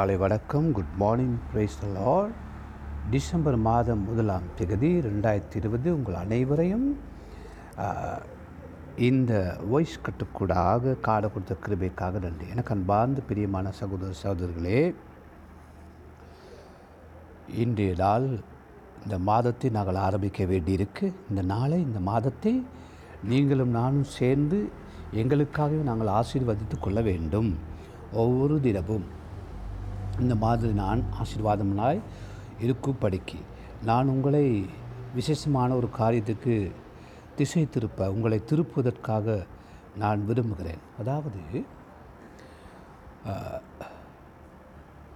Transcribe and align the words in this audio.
காலை 0.00 0.14
வணக்கம். 0.22 0.66
Good 0.76 0.92
morning 1.00 1.34
praise 1.48 1.74
all 1.80 1.96
lord 1.96 2.36
December 3.14 3.56
மாதம் 3.66 4.04
முதலாம் 4.08 4.46
திகதி 4.58 4.90
ரெண்டாயிரத்தி 5.06 5.56
இருபது. 5.60 5.88
உங்கள் 5.96 6.16
அனைவரையும் 6.22 6.86
இந்த 9.08 9.32
வாய்ஸ் 9.72 9.96
கட்டுக்கூடாக 10.06 10.94
காட 11.08 11.22
கொடுத்த 11.34 11.56
கிருபைக்காக 11.66 12.22
நன்றி. 12.26 12.48
எனக்கு 12.54 12.74
அன்பார்ந்த 12.76 13.26
பிரியமான 13.30 13.72
சகோதர 13.80 14.16
சகோதரர்களே 14.22 14.82
இன்றைய 17.64 17.98
நாள் 18.04 18.28
இந்த 19.04 19.18
மாதத்தை 19.30 19.70
நாங்கள் 19.78 20.02
ஆரம்பிக்க 20.06 20.50
வேண்டியிருக்கு. 20.54 21.06
இந்த 21.30 21.44
நாளை 21.54 21.80
இந்த 21.88 22.02
மாதத்தை 22.10 22.56
நீங்களும் 23.32 23.78
நானும் 23.80 24.10
சேர்ந்து 24.18 24.60
எங்களுக்காகவே 25.22 25.86
நாங்கள் 25.92 26.16
ஆசீர்வதித்து 26.20 26.78
கொள்ள 26.80 27.00
வேண்டும். 27.12 27.52
ஒவ்வொரு 28.24 28.54
தினமும் 28.68 29.08
இந்த 30.22 30.34
மாதிரி 30.44 30.72
நான் 30.82 31.02
ஆசீர்வாதம்னாய் 31.22 32.00
இருக்கும்படிக்கு 32.66 33.40
நான் 33.88 34.12
உங்களை 34.14 34.46
விசேஷமான 35.18 35.70
ஒரு 35.80 35.88
காரியத்துக்கு 35.98 36.54
திசை 37.38 37.62
திருப்ப 37.74 38.08
உங்களை 38.14 38.38
திருப்புவதற்காக 38.50 39.36
நான் 40.02 40.20
விரும்புகிறேன். 40.28 40.82
அதாவது 41.00 41.42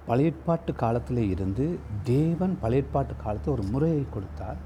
பழையற்பாட்டு 0.09 0.73
காலத்தில் 0.83 1.23
இருந்து 1.34 1.67
தேவன் 2.12 2.55
பழையற்பாட்டு 2.62 3.15
காலத்தில் 3.25 3.55
ஒரு 3.56 3.65
முறையை 3.75 4.03
கொடுத்தார். 4.15 4.59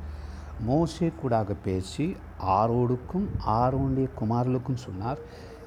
மோசே 0.68 1.08
கூடாக 1.20 1.54
பேசி 1.66 2.06
ஆரோடுக்கும் 2.58 3.26
ஆரோனுடைய 3.58 4.08
குமாரலுக்கும் 4.20 4.82
சொன்னார் 4.86 5.20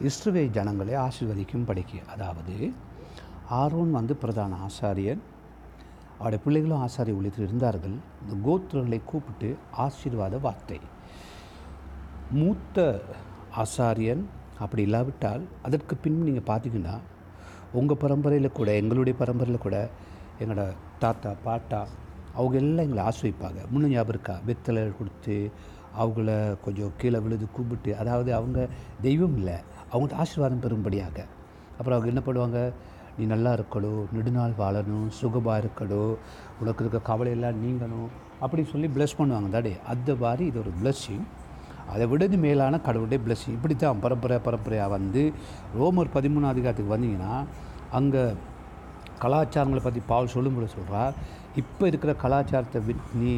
இஸ்ரவே 0.09 0.43
ஜனங்களை 0.57 0.95
ஆசீர்வதிக்கும் 1.05 1.67
படிக்க. 1.69 1.93
அதாவது 2.13 2.55
ஆரோன் 3.59 3.91
வந்து 3.97 4.13
பிரதான 4.23 4.57
ஆசாரியன் 4.67 5.21
அவருடைய 6.17 6.39
பிள்ளைகளும் 6.43 6.81
ஆசாரிய 6.85 7.17
ஊழியத்தில் 7.19 7.47
இருந்தார்கள். 7.47 7.95
இந்த 8.23 8.35
கோத்திரங்களை 8.47 8.99
கூப்பிட்டு 9.11 9.49
ஆசீர்வாத 9.85 10.35
வார்த்தை. 10.45 10.79
மூத்த 12.39 12.85
ஆசாரியன் 13.63 14.21
அப்படி 14.63 14.81
இல்லாவிட்டால் 14.87 15.43
அதற்கு 15.67 15.95
பின் 16.03 16.21
நீங்கள் 16.27 16.47
பார்த்தீங்கன்னா 16.51 16.95
உங்கள் 17.79 18.01
பரம்பரையில் 18.03 18.57
கூட 18.59 18.69
எங்களுடைய 18.81 19.15
பரம்பரையில் 19.21 19.65
கூட 19.65 19.77
எங்களோட 20.41 20.63
தாத்தா 21.03 21.31
பாட்டா 21.47 21.81
அவங்க 22.37 22.55
எல்லாம் 22.61 22.85
எங்களை 22.87 23.03
ஆசிரிப்பாங்க 23.09 23.61
முன்ன 23.71 23.91
ஞாபகம் 23.93 24.13
இருக்கா? 24.13 24.35
வெத்தலை 24.47 24.83
கொடுத்து 24.99 25.35
அவங்கள 26.01 26.31
கொஞ்சம் 26.65 26.91
கீழே 27.01 27.19
விழுது 27.23 27.45
கூப்பிட்டு 27.55 27.91
அதாவது 28.01 28.29
அவங்க 28.39 28.59
தெய்வம் 29.07 29.37
இல்லை 29.39 29.57
அவங்கள்ட்ட 29.91 30.21
ஆசீர்வாதம் 30.23 30.63
பெறும்படியாக. 30.65 31.17
அப்புறம் 31.77 31.95
அவங்க 31.97 32.11
என்ன 32.13 32.23
பண்ணுவாங்க? 32.27 32.59
நீ 33.17 33.23
நல்லா 33.33 33.51
இருக்கணும் 33.57 34.01
நெடுநாள் 34.15 34.53
வாழணும் 34.61 35.07
சுகமாக 35.19 35.61
இருக்கணும் 35.63 36.13
உனக்கு 36.61 36.83
இருக்க 36.83 36.99
கவலையெல்லாம் 37.09 37.59
நீங்கணும் 37.63 38.09
அப்படின்னு 38.41 38.71
சொல்லி 38.73 38.87
ப்ளஸ் 38.95 39.17
பண்ணுவாங்க. 39.19 39.49
தாடே 39.55 39.73
அந்த 39.93 40.15
மாதிரி 40.23 40.43
இது 40.51 40.59
ஒரு 40.63 40.71
பிளஸ்ஸிங் 40.79 41.25
அதை 41.93 42.05
விடது 42.11 42.37
மேலான 42.45 42.79
கடவுளுடைய 42.87 43.19
பிளஸ்ஸிங் 43.25 43.57
இப்படி 43.57 43.75
தான் 43.75 44.01
பரம்பரை 44.05 44.37
பரம்பரையாக 44.47 44.93
வந்து 44.97 45.23
ரோமர் 45.79 46.13
பதிமூணு 46.15 46.47
அதிகாரத்துக்கு 46.53 46.95
வந்தீங்கன்னா 46.95 47.33
அங்கே 47.99 48.23
கலாச்சாரங்களை 49.23 49.81
பற்றி 49.83 50.01
பால் 50.11 50.33
சொல்லும்போது 50.35 50.69
சொல்கிறார் 50.75 51.15
இப்போ 51.61 51.83
இருக்கிற 51.91 52.11
கலாச்சாரத்தை 52.23 52.81
விட் 52.87 53.07
நீ 53.21 53.33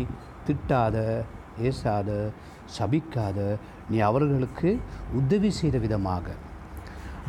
திட்டாத 0.47 0.97
ஏசாத 1.69 2.09
சபிக்காத 2.78 3.40
நீ 3.91 3.97
அவர்களுக்கு 4.09 4.69
உதவி 5.19 5.50
செய்த 5.59 5.78
விதமாக. 5.85 6.28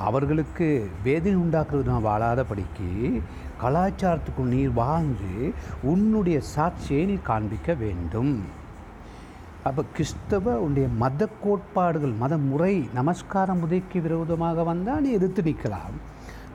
அவர்களுக்கு 0.06 0.66
வேதனை 1.04 1.36
உண்டாக்குறது 1.42 1.92
நான் 1.92 2.08
வாழாதபடிக்கு 2.08 2.88
கலாச்சாரத்துக்குள் 3.62 4.52
நீர் 4.54 4.72
வாழ்ந்து 4.82 5.32
உன்னுடைய 5.92 6.38
சாட்சியை 6.54 7.02
நீ 7.10 7.16
காண்பிக்க 7.28 7.74
வேண்டும். 7.82 8.32
அப்போ 9.68 9.82
கிறிஸ்தவ 9.96 10.54
உன்னுடைய 10.62 10.88
மத 11.02 11.28
கோட்பாடுகள் 11.44 12.14
மத 12.22 12.36
முறை 12.48 12.74
நமஸ்கார 12.98 13.54
முறைக்கு 13.54 14.00
விரோதமாக 14.06 14.64
வந்தால் 14.70 15.02
நீ 15.04 15.10
எதிர்த்து 15.18 15.42
நிற்கலாம். 15.48 15.96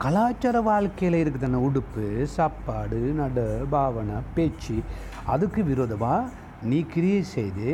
கலாச்சார 0.03 0.57
வாழ்க்கையில் 0.67 1.17
இருக்குதான 1.21 1.61
உடுப்பு 1.67 2.05
சாப்பாடு 2.35 2.99
நட 3.19 3.39
பாவனை 3.73 4.17
பேச்சு 4.35 4.75
அதுக்கு 5.33 5.63
விரோதமாக 5.63 6.29
நீ 6.69 6.79
கிரியை 6.93 7.23
செய்து 7.35 7.71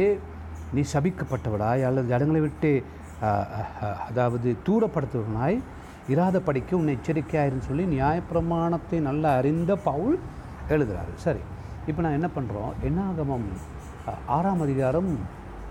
நீ 0.74 0.84
சபிக்கப்பட்டவடாய் 0.94 1.86
அல்லது 1.90 2.08
இடங்களை 2.16 2.42
விட்டு 2.42 2.72
அதாவது 4.10 4.58
தூரப்படுத்துவனாய் 4.68 5.58
இராத 6.08 6.40
படிக்க 6.40 6.78
உன்னை 6.78 6.98
எச்சரிக்கையாயிருன்னு 6.98 7.68
சொல்லி 7.70 7.86
நியாயப்பிரமாணத்தை 7.86 8.98
நல்லா 9.02 9.30
அறிந்த 9.40 9.76
பவுல் 9.76 10.18
எழுதுகிறாரு 10.70 11.14
சரி 11.16 11.42
இப்போ 11.88 12.02
நான் 12.02 12.18
என்ன 12.20 12.30
பண்ணுறோம் 12.36 12.72
என்னாகமம்? 12.88 13.48
ஆறாம் 14.28 14.62
அதிகாரம் 14.62 15.12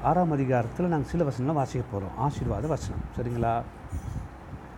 ஆறாம் 0.03 0.31
அதிகாரத்தில் 0.31 0.93
நாங்கள் 0.93 1.10
சில 1.12 1.25
வசனங்களை 1.25 1.56
வாசிக்க 1.60 1.84
போகிறோம் 1.93 2.16
ஆசீர்வாத 2.19 2.66
வசனம். 2.66 3.05
சரிங்களா? 3.16 3.62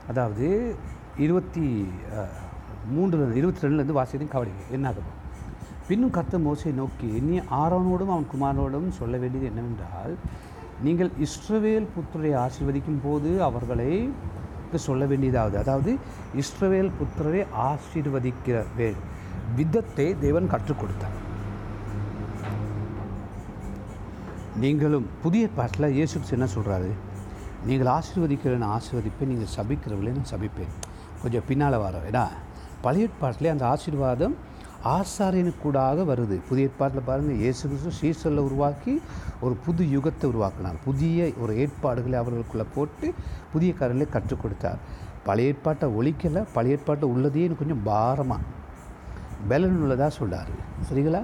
அதாவது 0.09 0.77
இருபத்தி 1.17 1.65
மூன்று 2.87 3.37
இருபத்தி 3.41 3.65
ரெண்டுலேருந்து 3.67 3.99
வாசியதையும் 4.01 4.35
கவலைங்க 4.35 4.65
என்னாகமம்? 4.77 5.17
பின்னும் 5.89 6.13
கத்த 6.13 6.39
மோசை 6.47 6.73
நோக்கி 6.75 7.07
நீ 7.07 7.41
ஆரோனோடும் 7.63 8.13
அவன் 8.15 8.31
குமாரனோடும் 8.35 8.89
சொல்ல 9.01 9.17
வேண்டியது 9.17 9.47
என்னவென்றால் 9.47 10.15
நீங்கள் 10.85 11.11
இஸ்ரவேல் 11.27 11.87
புத்தரை 11.95 12.33
ஆசீர்வதிக்கும் 12.45 13.03
போது 13.05 13.31
அவர்களை 13.43 14.11
சொல்ல 14.75 15.05
வேண்டியதாவது. 15.07 15.59
அதாவது 15.59 15.91
இஸ்ரவேல் 16.43 16.91
புத்திரரை 16.99 17.43
ஆசீர்வதிக்கிற 17.69 18.57
வே 18.77 18.89
விதத்தை 19.57 20.07
தேவன் 20.25 20.51
கற்றுக் 20.53 20.81
கொடுத்தார். 20.81 21.17
நீங்களும் 24.65 25.07
புதிய 25.23 25.49
பாட்டில் 25.57 25.95
இயேசு 25.99 26.21
என்ன 26.37 26.49
சொல்கிறாரு 26.57 26.91
நீங்கள் 27.69 27.93
ஆசீர்வதிக்கிறேன்னு 27.99 28.69
ஆசீர்வதிப்பேன் 28.77 29.33
நீங்கள் 29.33 29.55
சபிக்கிறவர்களே 29.57 30.17
நான் 30.19 30.33
சபிப்பேன். 30.35 30.75
கொஞ்சம் 31.23 31.47
பின்னால் 31.49 31.83
வரோம் 31.85 32.07
ஏன்னா 32.11 32.27
பழைய 32.83 33.07
பாட்டிலே 33.21 33.49
அந்த 33.53 33.67
ஆசீர்வாதம் 33.67 34.37
ஆசாரியனுக்கூடாக 34.85 36.05
வருது. 36.11 36.37
புதிய 36.49 36.69
ஏற்பாட்டில் 36.69 37.07
பாருங்கள் 37.07 37.41
இயேசு 37.45 37.63
கிறிஸ்து 37.69 37.93
சீசலில் 38.01 38.47
உருவாக்கி 38.49 38.95
ஒரு 39.41 39.55
புது 39.65 39.85
யுகத்தை 39.95 40.27
உருவாக்கினார். 40.33 40.79
புதிய 40.85 41.33
ஒரு 41.41 41.53
ஏற்பாடுகளை 41.63 42.19
அவர்களுக்குள்ளே 42.19 42.67
போட்டு 42.75 43.15
புதிய 43.53 43.73
காரியங்களை 43.73 44.13
கற்றுக் 44.13 44.43
கொடுத்தார். 44.43 44.79
பழைய 45.25 45.53
ஏற்பாட்டை 45.53 45.87
ஒழிக்கலை 45.99 46.43
பழைய 46.53 46.77
ஏற்பாட்டை 46.77 47.09
உள்ளதையே 47.15 47.47
எனக்கு 47.49 47.65
கொஞ்சம் 47.65 47.87
பாரமாக 47.91 48.43
பலன் 49.49 49.81
உள்ளதாக 49.83 50.13
சொல்கிறார் 50.19 50.53
சரிங்களா? 50.89 51.23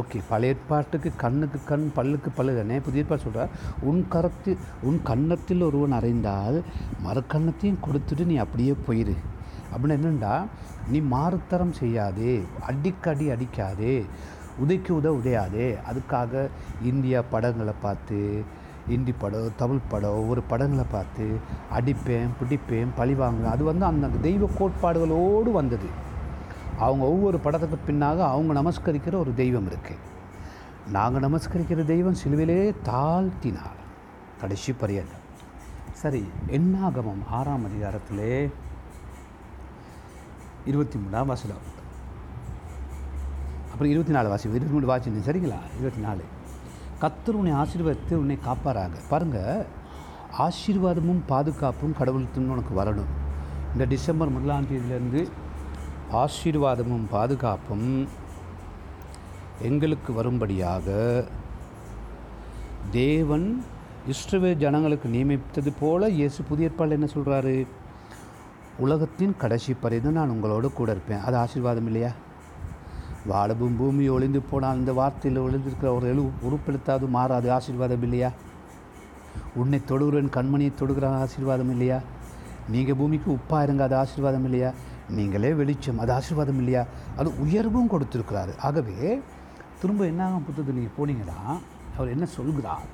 ஓகே 0.00 0.18
பழைய 0.28 0.54
ஏற்பாட்டுக்கு 0.54 1.10
கண்ணுக்கு 1.22 1.58
கண் 1.70 1.92
பல்லுக்கு 1.96 2.30
பல்லு. 2.36 2.52
தானே 2.58 2.76
புதிய 2.80 3.02
ஏற்பாடு 3.02 3.24
சொல்கிறார் 3.24 3.50
உன் 3.88 4.06
கரத்து 4.14 4.52
உன் 4.88 5.00
கன்னத்தில் 5.10 5.66
ஒருவன் 5.68 5.96
அறைந்தால் 5.98 6.58
மறுக்கன்னத்தையும் 7.06 7.82
கொடுத்துட்டு 7.86 8.26
நீ 8.30 8.36
அப்படியே 8.36 8.74
போயிரு. 8.86 9.16
அப்படின்னு 9.72 9.96
என்னென்னா 9.98 10.34
நீ 10.88 11.00
மாறுத்தரம் 11.00 11.74
செய்யாதே 11.80 12.34
அடிக்கடி 12.66 13.28
அடிக்காதே 13.28 13.96
உதைக்கு 14.62 14.90
உத 14.98 15.08
உதையாதே. 15.18 15.68
அதுக்காக 15.90 16.48
இந்தியா 16.82 17.22
படங்களை 17.30 17.74
பார்த்து 17.82 18.20
இந்தி 18.88 19.12
படம் 19.12 19.56
தமிழ் 19.56 19.88
படம் 19.88 20.18
ஒவ்வொரு 20.20 20.42
படங்களை 20.42 20.84
பார்த்து 20.90 21.26
அடிப்பேன் 21.72 22.32
பிடிப்பேன் 22.38 22.96
பழி 22.96 23.14
வாங்குவேன். 23.14 23.52
அது 23.52 23.64
வந்து 23.64 23.84
அந்த 23.84 24.06
தெய்வ 24.06 24.48
கோட்பாடுகளோடு 24.58 25.50
வந்தது. 25.52 25.90
அவங்க 26.78 27.04
ஒவ்வொரு 27.04 27.38
படத்துக்கு 27.38 27.78
பின்னாக 27.88 28.18
அவங்க 28.34 28.52
நமஸ்கரிக்கிற 28.60 29.14
ஒரு 29.18 29.32
தெய்வம் 29.34 29.68
இருக்குது 29.68 30.10
நாங்கள் 30.92 31.24
நமஸ்கரிக்கிற 31.26 31.84
தெய்வம் 31.84 32.20
சிலுவிலே 32.22 32.60
தாழ்த்தினார். 32.84 33.80
கடைசி 34.40 34.72
பரியல் 34.72 35.12
சரி 35.92 36.22
என்னாகமம்? 36.50 37.22
ஆறாம் 37.30 37.66
அதிகாரத்திலே 37.68 38.34
இருபத்தி 40.66 40.98
மூணாம் 40.98 41.26
வசனம். 41.26 41.62
அப்புறம் 43.72 43.90
இருபத்தி 43.90 44.12
நாலு 44.12 44.28
வாசி 44.28 44.48
இருபத்தி 44.48 44.72
மூணு 44.72 44.86
வாசி 44.86 45.10
சரிங்களா? 45.10 45.58
இருபத்தி 45.76 46.00
நாலு. 46.00 46.24
கத்தர் 47.00 47.38
உன்னை 47.40 47.52
ஆசீர்வாதத்தை 47.52 48.14
உன்னை 48.14 48.38
காப்பாராங்க. 48.46 48.98
பாருங்கள் 49.08 49.66
ஆசீர்வாதமும் 50.38 51.22
பாதுகாப்பும் 51.26 51.94
கடவுளுக்கு 51.98 52.48
உனக்கு 52.48 52.82
வரணும். 52.82 53.10
இந்த 53.72 53.84
டிசம்பர் 53.84 54.28
முதலாம் 54.28 54.66
தேதியிலேருந்து 54.70 55.28
ஆசீர்வாதமும் 56.12 57.06
பாதுகாப்பும் 57.10 58.08
எங்களுக்கு 59.62 60.12
வரும்படியாக 60.12 60.86
தேவன் 62.90 63.64
இஸ்ரவே 64.12 64.56
ஜனங்களுக்கு 64.56 65.08
நியமித்தது 65.08 65.72
போல 65.80 66.08
இயேசு 66.08 66.42
புதிய 66.42 66.68
ஏற்பாடு 66.68 66.90
என்ன 66.90 67.08
சொல்கிறாரு 67.14 67.66
உலகத்தின் 68.84 69.34
கடைசி 69.42 69.72
பரிந்து 69.82 70.10
நான் 70.16 70.32
உங்களோடு 70.34 70.68
கூட 70.72 70.90
இருப்பேன். 70.94 71.24
அது 71.26 71.36
ஆசீர்வாதம் 71.36 71.88
இல்லையா? 71.90 72.10
வாழவும் 73.30 73.76
பூமி 73.80 74.04
ஒளிந்து 74.14 74.40
போனால் 74.50 74.78
இந்த 74.80 74.92
வார்த்தையில் 75.00 75.42
ஒளிந்திருக்கிற 75.46 75.88
ஒரு 75.96 76.06
எழு 76.12 76.22
உறுப்பெடுத்தாவது 76.46 77.08
மாறாது 77.16 77.48
ஆசீர்வாதம் 77.56 78.04
இல்லையா? 78.06 78.30
உன்னை 79.60 79.78
தொடுகிறேன் 79.90 80.32
கண்மணியை 80.36 80.72
தொடுகிற 80.80 81.10
ஆசீர்வாதம் 81.24 81.72
இல்லையா? 81.74 81.98
நீங்கள் 82.68 82.98
பூமிக்கு 83.00 83.28
உப்பாக 83.38 83.66
இருங்க 83.66 83.84
அது 83.88 83.96
ஆசீர்வாதம் 83.96 84.46
இல்லையா? 84.48 84.72
நீங்களே 85.18 85.52
வெளிச்சம் 85.60 85.98
அது 85.98 86.12
ஆசீர்வாதம் 86.18 86.60
இல்லையா? 86.62 86.82
அது 87.16 87.30
உயர்வும் 87.44 87.92
கொடுத்துருக்கிறாரு. 87.92 88.52
ஆகவே 88.68 88.98
திரும்ப 89.80 90.02
என்னாகும் 90.04 90.44
புத்தகத்தில் 90.48 90.78
நீங்கள் 90.80 90.98
போனீங்கன்னா 90.98 91.38
அவர் 91.96 92.12
என்ன 92.16 92.26
சொல்கிறார்? 92.38 92.84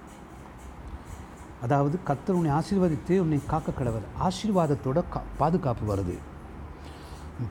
அதாவது 1.65 1.97
கத்தர் 2.09 2.39
உன்னை 2.39 2.51
ஆசீர்வதித்து 2.59 3.15
உன்னை 3.25 3.39
காக்க 3.53 3.71
கடவர். 3.79 4.07
ஆசீர்வாதத்தோட 4.27 4.99
கா 5.15 5.21
பாதுகாப்பு 5.41 5.85
வருது. 5.93 6.17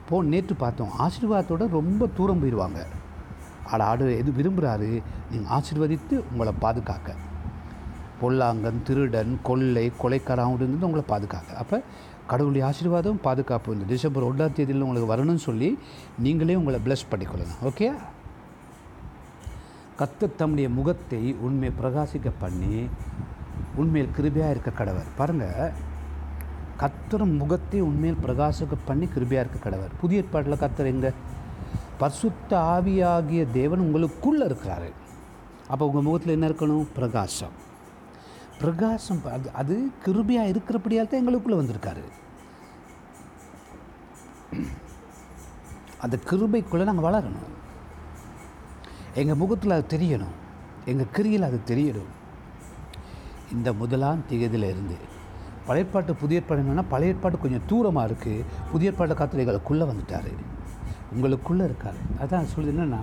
போ 0.08 0.16
நேற்று 0.32 0.54
பார்த்தோம். 0.64 0.92
ஆசீர்வாதத்தோட 1.06 1.66
ரொம்ப 1.78 2.08
தூரம் 2.18 2.40
போயிடுவாங்க 2.42 2.80
ஆட 3.72 3.80
ஆடு 3.90 4.04
எது 4.20 4.30
விரும்புகிறாரு 4.38 4.90
நீங்கள் 5.30 5.50
ஆசீர்வதித்து 5.56 6.14
உங்களை 6.30 6.52
பாதுகாக்க. 6.64 7.08
பொல்லாங்கன் 8.20 8.78
திருடன் 8.86 9.32
கொள்ளை 9.48 9.86
கொலைக்காரன் 10.02 10.56
இருந்து 10.60 10.88
உங்களை 10.88 11.04
பாதுகாக்க. 11.12 11.50
அப்போ 11.62 11.76
கடவுளுடைய 12.30 12.62
ஆசீர்வாதம் 12.68 13.20
பாதுகாப்பு 13.26 13.74
இந்த 13.74 13.86
டிசம்பர் 13.92 14.26
ஒன்றாம் 14.30 14.56
தேதியில் 14.56 14.84
உங்களுக்கு 14.86 15.12
வரணும்னு 15.12 15.44
சொல்லி 15.48 15.68
நீங்களே 16.24 16.56
உங்களை 16.60 16.78
ப்ளஸ் 16.86 17.10
பண்ணிக்கொள்ளுங்க 17.12 17.54
ஓகே 17.70 17.88
கத்த 20.00 20.30
தம்முடைய 20.40 20.68
முகத்தை 20.78 21.22
உண்மை 21.46 21.70
பிரகாசிக்க 21.78 22.28
பண்ணி 22.42 22.74
உண்மையில் 23.76 24.14
கிருபையாக 24.16 24.50
இருக்க 24.50 24.70
கடவர். 24.70 25.06
பாருங்கள் 25.16 25.72
கத்தர் 26.78 27.36
முகத்தை 27.38 27.80
உண்மையில் 27.80 28.22
பிரகாசக 28.26 28.76
பண்ணி 28.84 29.06
கிருபையாக 29.06 29.44
இருக்க 29.44 29.58
கடவர். 29.62 29.90
புதிய 30.00 30.20
ஏற்பாட்டில் 30.20 30.62
கத்தர் 30.64 30.92
எங்கே? 30.94 31.10
பரிசுத்த 31.98 32.58
ஆவியாகிய 32.58 33.50
தேவன் 33.50 33.80
உங்களுக்குள்ளே 33.80 34.44
இருக்கிறாரு. 34.50 34.90
அப்போ 35.68 35.86
உங்கள் 35.86 36.02
முகத்தில் 36.02 36.32
என்ன 36.32 36.48
இருக்கணும்? 36.48 36.86
பிரகாசம். 36.94 37.56
பிரகாசம் 38.60 39.24
அது 39.24 39.50
அது 39.52 39.90
கிருபையாக 40.04 40.52
இருக்கிறபடியால் 40.52 41.08
தான் 41.08 41.20
எங்களுக்குள்ளே 41.20 41.58
வந்திருக்காரு. 41.60 42.04
அந்த 45.98 46.18
கிருபைக்குள்ளே 46.30 46.84
நாங்கள் 46.84 47.08
வளரணும். 47.08 47.54
எங்கள் 49.14 49.36
முகத்தில் 49.36 49.70
அது 49.70 49.98
தெரியணும். 49.98 50.36
எங்கள் 50.84 51.12
கிரியில் 51.12 51.42
அது 51.42 51.60
தெரியணும். 51.66 52.12
இந்த 53.54 53.68
முதலாம் 53.72 54.20
திகதியில் 54.30 54.68
இருந்து 54.72 54.96
பழையற்பாட்டு 55.68 56.12
புதிய 56.20 56.40
ஏற்பாடு 56.40 56.60
என்னென்னா 56.62 56.84
பழைய 56.92 57.12
ஏற்பாடு 57.12 57.36
கொஞ்சம் 57.38 57.66
தூரமாக 57.70 58.08
இருக்குது 58.08 58.44
புதிய 58.72 58.90
ஏற்பாடு 58.90 59.14
காத்துல 59.14 59.42
எங்களுக்குள்ளே 59.44 59.86
வந்துட்டார். 59.90 60.30
உங்களுக்குள்ளே 61.12 61.64
இருக்கார். 61.68 61.98
அதான் 62.22 62.48
சொல்லுது 62.54 62.72
என்னென்னா 62.74 63.02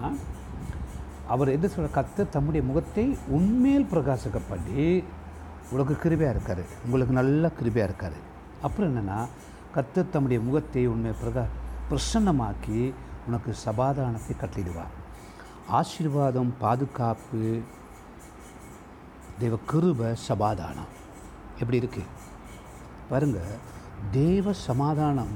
அவர் 1.34 1.54
எது 1.56 1.70
சொல்கிற 1.70 1.92
கத்த 1.98 2.30
தம்முடைய 2.30 2.62
முகத்தை 2.70 3.06
உண்மையில் 3.38 3.90
பிரகாசிக்கப்படி 3.94 5.04
உங்களுக்கு 5.70 5.74
உனக்கு 5.74 5.96
கிருபையாக 6.04 6.36
இருக்கார். 6.36 6.64
உங்களுக்கு 6.86 7.14
நல்ல 7.20 7.52
கிருபையாக 7.60 7.90
இருக்கார். 7.90 8.18
அப்புறம் 8.62 8.90
என்னென்னா 8.92 9.20
கத்து 9.76 10.10
தம்முடைய 10.10 10.42
முகத்தை 10.48 10.84
உண்மையை 10.94 11.16
பிரகா 11.22 11.46
பிரசன்னமாக்கி 11.90 12.82
உனக்கு 13.28 13.54
சமாதானத்தை 13.68 14.36
கட்டிடுவார். 14.42 14.94
ஆசீர்வாதம் 15.80 16.54
பாதுகாப்பு 16.60 17.44
தேவ 19.42 19.56
கிருப 19.70 20.10
சமாதானம் 20.30 20.92
எப்படி 21.62 21.78
இருக்குது 21.80 22.12
பாருங்கள் 23.10 23.58
தேவ 24.18 24.54
சமாதானம் 24.68 25.34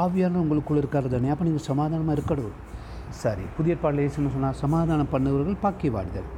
ஆவியான 0.00 0.40
உங்களுக்குள்ளே 0.42 0.80
இருக்கிறது 0.82 1.10
தானே 1.14 1.32
அப்போ 1.32 1.44
நீங்கள் 1.48 1.68
சமாதானமாக 1.70 2.16
இருக்கணும். 2.16 2.56
சரி 3.22 3.44
புதிய 3.56 3.74
பாடல 3.82 4.06
சொன்னால் 4.16 4.60
சமாதானம் 4.62 5.10
பண்ணுகிறவர்கள் 5.14 5.92
வாழ்தல் 5.96 6.30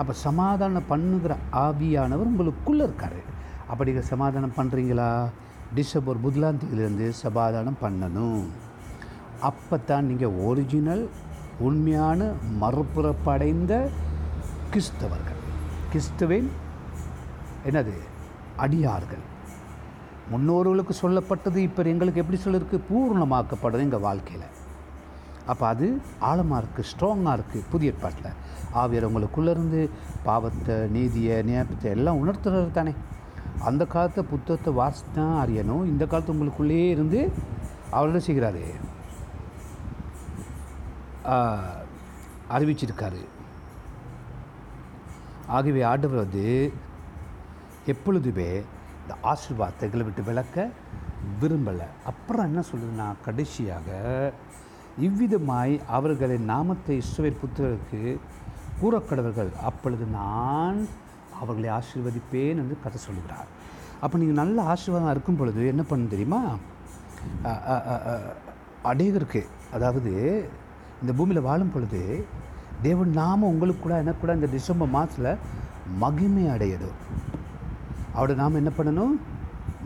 அப்போ 0.00 0.12
சமாதானம் 0.26 0.88
பண்ணுகிற 0.92 1.32
ஆவியானவர் 1.66 2.30
உங்களுக்குள்ளே 2.32 2.84
இருக்கார். 2.88 3.20
அப்படி 3.70 3.90
நீங்கள் 3.90 4.10
சமாதானம் 4.12 4.56
பண்ணுறீங்களா 4.58 5.10
டிசம்பர் 5.78 6.22
முதலாம் 6.24 6.60
தேதியிலேருந்து 6.62 7.08
சமாதானம் 7.24 7.78
பண்ணணும். 7.84 8.46
அப்போ 9.50 9.76
தான் 9.90 10.08
நீங்கள் 10.12 10.36
ஒரிஜினல் 10.48 11.04
உண்மையான 11.68 12.20
மறுபுறப்படைந்த 12.62 13.72
கிறிஸ்தவர்கள். 14.72 15.31
கிறிஸ்துவின் 15.92 16.46
என்னது? 17.68 17.94
அடியார்கள். 18.64 19.24
முன்னோர்களுக்கு 20.32 20.94
சொல்லப்பட்டது 21.00 21.58
இப்போ 21.68 21.82
எங்களுக்கு 21.92 22.22
எப்படி 22.22 22.38
சொல்லிருக்கு? 22.44 22.76
பூர்ணமாக்கப்படுது 22.90 23.84
எங்கள் 23.86 24.04
வாழ்க்கையில். 24.06 24.46
அப்போ 25.52 25.64
அது 25.72 25.86
ஆழமாக 26.28 26.60
இருக்குது 26.62 26.88
ஸ்ட்ராங்காக 26.90 27.34
இருக்குது 27.38 27.68
புதிய 27.72 27.92
ஏற்பாட்டில். 27.92 28.38
ஆவியர் 28.82 29.06
உங்களுக்குள்ளே 29.08 29.52
இருந்து 29.56 29.82
பாவத்தை 30.28 30.76
நீதியை 30.96 31.36
நியாயத்தை 31.50 31.90
எல்லாம் 31.96 32.20
உணர்த்துறது 32.22 32.72
தானே. 32.78 32.94
அந்த 33.68 33.82
காலத்தை 33.94 34.24
புத்தகத்தை 34.32 34.72
வாசித்து 34.80 35.12
தான் 35.18 35.36
அறியணும் 35.42 35.84
இந்த 35.92 36.06
காலத்து 36.12 36.34
உங்களுக்குள்ளேயே 36.36 36.88
இருந்து 36.96 37.20
அவர் 37.96 38.10
என்ன 38.12 38.22
செய்கிறாரு? 38.28 38.64
அறிவிச்சிருக்காரு. 42.56 43.22
ஆகவே 45.46 45.82
ஆண்டவர் 45.82 46.18
வந்து 46.18 46.72
எப்பொழுதுமே 47.86 48.50
இந்த 49.02 49.14
ஆசீர்வாதங்களை 49.22 50.04
விட்டு 50.04 50.22
விளக்க 50.22 50.70
விரும்பலை. 51.40 51.86
அப்புறம் 52.04 52.44
என்ன 52.44 52.62
சொல்லுதுன்னா 52.72 53.12
கடைசியாக 53.24 53.88
இவ்விதமாய் 55.00 55.80
அவர்களை 55.86 56.38
நாமத்தை 56.38 57.02
இஸ்ரவேல் 57.02 57.40
புத்தகருக்கு 57.40 58.18
கூறக்கடவர்கள் 58.80 59.52
அப்பொழுது 59.62 60.04
நான் 60.04 60.88
அவர்களை 61.40 61.70
ஆசீர்வதிப்பேன் 61.70 62.56
என்று 62.56 62.76
கதை 62.82 62.98
சொல்கிறார் 62.98 63.46
அப்போ 64.00 64.18
நீங்கள் 64.18 64.44
நல்ல 64.44 64.62
ஆசீர்வாதம் 64.62 65.10
இருக்கும் 65.10 65.36
பொழுது 65.36 65.66
என்ன 65.66 65.82
பண்ணணும் 65.90 66.08
தெரியுமா? 66.08 66.56
அ- 67.46 68.34
அநேகருக்கு 68.84 69.42
அதாவது 69.72 70.12
இந்த 71.02 71.12
பூமியில் 71.12 71.42
வாழும் 71.42 71.72
பொழுது 71.72 72.26
தேவன் 72.82 73.10
நாம 73.10 73.46
உங்களுக்கு 73.46 73.82
கூட 73.82 73.96
என்ன 73.98 74.12
கூட 74.12 74.34
இந்த 74.34 74.48
டிசம்பர் 74.52 74.94
மாதத்தில் 74.94 75.38
மகிமை 76.02 76.44
அடையணும் 76.46 76.98
அவரை 78.12 78.34
நாம் 78.36 78.58
என்ன 78.60 78.70
பண்ணணும்? 78.78 79.14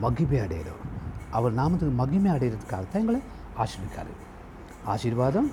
மகிமை 0.00 0.38
அடையணும் 0.38 0.80
அவர் 1.30 1.58
நாமத்துக்கு 1.58 1.94
மகிமை 1.94 2.30
அடைகிறதுக்காக 2.36 2.84
தான் 2.84 3.00
எங்களை 3.02 3.20
ஆசீர்விக்காரு. 3.62 4.12
ஆசீர்வாதம் 4.84 5.50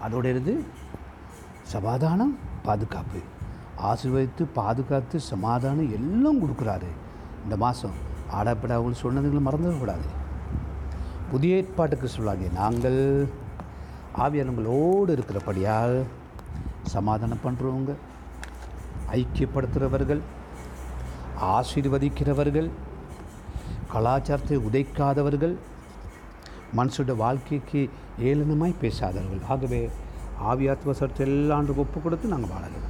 அதோடு 0.00 0.28
இருந்து 0.30 0.64
சமாதானம் 1.62 2.38
பாதுகாப்பு. 2.62 3.20
ஆசீர்வதித்து 3.90 4.44
பாதுகாத்து 4.54 5.20
சமாதானம் 5.20 5.92
எல்லாம் 5.98 6.42
கொடுக்குறாரு. 6.42 6.90
இந்த 7.44 7.56
மாதம் 7.56 7.96
ஆடப்பட 8.32 8.72
அவங்க 8.78 8.98
சொன்னதுங்களை 9.02 9.42
மறந்துடக்கூடாது. 9.48 10.06
புதிய 11.30 11.56
ஏற்பாட்டுக்கு 11.56 12.10
சொல்லாங்க 12.16 12.52
நாங்கள் 12.60 13.00
ஆவியானவங்களோடு 14.22 15.12
இருக்கிறபடியால் 15.12 16.04
சமாதானம் 16.82 17.44
பண்ணுறவங்க 17.44 17.92
ஐக்கியப்படுத்துகிறவர்கள் 19.10 20.22
ஆசீர்வதிக்கிறவர்கள் 21.36 22.70
கலாச்சாரத்தை 23.92 24.56
உதைக்காதவர்கள் 24.56 25.54
மனுஷோட 26.76 27.16
வாழ்க்கைக்கு 27.16 27.88
ஏளனமாய் 28.18 28.80
பேசாதவர்கள். 28.80 29.42
ஆகவே 29.48 29.90
ஆவியாத்ம 30.42 30.90
சட்டத்தை 30.90 31.26
எல்லாம் 31.26 31.68
ஒப்பு 31.68 32.00
கொடுத்து 32.00 32.28
நாங்கள் 32.28 32.50
வாழலாம் 32.50 32.88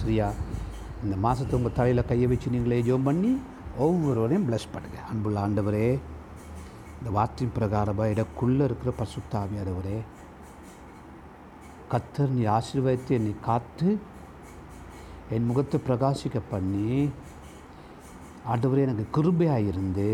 சரியா? 0.00 0.32
இந்த 1.02 1.16
மாதத்தை 1.16 1.58
உங்கள் 1.58 1.72
தலையில் 1.72 2.06
கையை 2.06 2.26
வச்சு 2.26 2.50
நீங்களே 2.50 2.80
ஜோம் 2.82 3.02
பண்ணி 3.02 3.30
ஒவ்வொருவரையும் 3.78 4.46
ப்ளஸ் 4.48 4.72
பண்ணுங்கள் 4.72 5.06
அன்புள்ள 5.10 5.40
ஆண்டவரே 5.40 5.86
இந்த 7.00 7.10
வார்த்தையின் 7.10 7.54
பிரகாரமாக 7.58 8.12
இடக்குள்ளே 8.14 8.64
இருக்கிற 8.64 8.92
பசுத்தாவியாதவரே 8.98 9.98
கத்தர் 11.92 12.34
நீ 12.36 12.42
ஆசீர்வாதத்தை 12.56 13.12
என்னை 13.18 13.34
காத்து 13.40 13.88
என் 15.34 15.46
முகத்தை 15.48 15.80
பிரகாசிக்க 15.86 16.38
பண்ணி. 16.50 17.10
ஆண்டவரே 18.52 18.84
எனக்கு 18.86 19.06
கிருபையாக 19.16 19.68
இருந்து. 19.70 20.08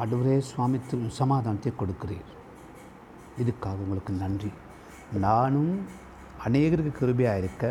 ஆண்டவரே 0.00 0.36
சுவாமித்து 0.50 1.10
சமாதானத்தை 1.20 1.72
கொடுக்கிறீர். 1.72 2.30
இதுக்காக 3.42 3.84
உங்களுக்கு 3.84 4.12
நன்றி. 4.12 4.50
நானும் 5.24 5.72
அநேகருக்கு 6.46 6.92
கிருபையாக 7.00 7.40
இருக்க 7.42 7.64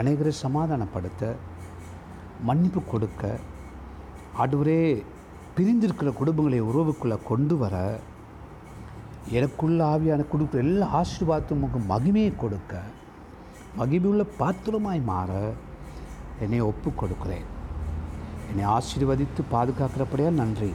அநேகரை 0.00 0.32
சமாதானப்படுத்த 0.44 1.22
மன்னிப்பு 2.48 2.80
கொடுக்க 2.84 3.22
ஆண்டவரே 4.42 4.80
பிரிந்திருக்கிற 5.56 6.10
குடும்பங்களை 6.20 6.60
உறவுக்குள்ளே 6.70 7.16
கொண்டு 7.30 7.56
வர 7.56 7.76
எனக்குள்ள 9.30 9.84
ஆவியான 9.84 10.24
கொடுக்குற 10.32 10.58
எல்லா 10.58 10.86
ஆசீர்வாதத்தும் 10.86 11.62
உங்கள் 11.64 11.98
மகிமையை 11.98 12.36
கொடுக்க 12.36 12.80
மகிமையுள்ள 13.78 14.26
பாத்திரமாய் 14.38 15.00
மாற 15.00 15.52
என்னை 16.40 16.60
ஒப்பு 16.60 16.94
கொடுக்கிறேன் 16.94 17.44
என்னை 18.50 18.70
ஆசீர்வதித்து 18.70 19.42
பாதுகாக்கிறப்படியா 19.52 20.30
நன்றி. 20.30 20.72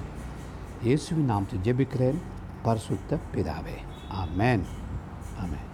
இயேசுவின் 0.84 1.26
நாம் 1.26 1.46
ஜெபிக்கிறேன். 1.64 2.18
பரிசுத்த 2.62 3.18
பிதாவே. 3.36 3.78
ஆமேன். 4.12 4.64
ஆமேன். 5.44 5.73